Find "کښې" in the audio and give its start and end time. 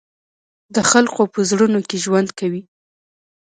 1.89-1.97